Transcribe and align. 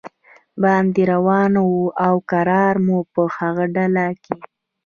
باندې 0.63 1.01
روان 1.13 1.53
و 1.57 1.67
او 2.05 2.15
کرار 2.31 2.75
مو 2.85 2.97
په 3.13 3.21
هغه 3.37 3.65
ډله 3.75 4.07
کې. 4.23 4.35